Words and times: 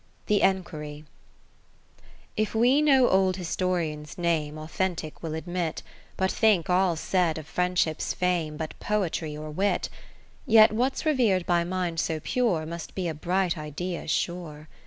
The 0.25 0.41
Enquiry 0.41 1.05
I 1.95 2.01
If 2.35 2.55
we 2.55 2.81
no 2.81 3.07
old 3.07 3.35
historian's 3.37 4.17
name 4.17 4.57
Authentic 4.57 5.21
will 5.21 5.35
admit, 5.35 5.83
But 6.17 6.31
think 6.31 6.71
all 6.71 6.95
said 6.95 7.37
of 7.37 7.45
Friendship's 7.45 8.11
fame 8.15 8.57
But 8.57 8.73
Poetry 8.79 9.37
or 9.37 9.51
Wit: 9.51 9.89
Yet 10.47 10.71
what's 10.71 11.05
rever'd 11.05 11.45
by 11.45 11.63
minds 11.63 12.01
so 12.01 12.19
pure, 12.19 12.65
Must 12.65 12.95
be 12.95 13.07
a 13.07 13.13
bright 13.13 13.59
Idea 13.59 14.07
sure. 14.07 14.67